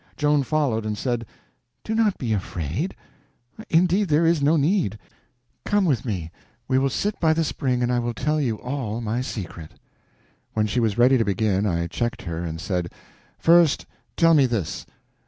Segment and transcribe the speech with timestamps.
[0.17, 1.27] Joan followed, and said:
[1.83, 2.95] "Do not be afraid;
[3.69, 4.97] indeed there is no need.
[5.63, 6.31] Come with me.
[6.67, 9.73] We will sit by the spring and I will tell you all my secret."
[10.55, 12.91] When she was ready to begin, I checked her and said:
[13.37, 13.85] "First
[14.17, 14.87] tell me this.